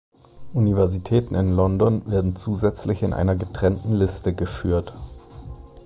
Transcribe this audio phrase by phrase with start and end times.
[0.55, 4.93] Universitäten in London werden zusätzlich in einer getrennten Liste geführt.